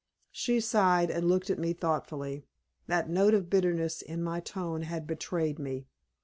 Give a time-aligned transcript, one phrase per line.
[0.31, 2.47] She sighed, and looked at me thoughtfully.
[2.87, 5.85] That note of bitterness in my tone had betrayed me.